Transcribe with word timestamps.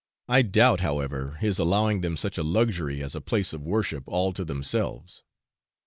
I 0.27 0.41
doubt, 0.41 0.79
however, 0.79 1.37
his 1.41 1.59
allowing 1.59 2.01
them 2.01 2.17
such 2.17 2.39
a 2.39 2.43
luxury 2.43 3.03
as 3.03 3.13
a 3.13 3.21
place 3.21 3.53
of 3.53 3.61
worship 3.61 4.05
all 4.07 4.33
to 4.33 4.43
themselves. 4.43 5.21